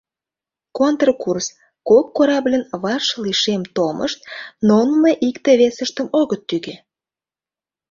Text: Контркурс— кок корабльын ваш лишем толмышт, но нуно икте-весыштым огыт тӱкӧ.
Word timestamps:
Контркурс— 0.77 1.47
кок 1.89 2.05
корабльын 2.15 2.63
ваш 2.83 3.05
лишем 3.23 3.61
толмышт, 3.75 4.19
но 4.67 4.75
нуно 4.89 5.09
икте-весыштым 5.27 6.07
огыт 6.19 6.41
тӱкӧ. 6.49 6.75